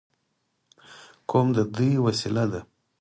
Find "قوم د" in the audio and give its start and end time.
1.29-1.57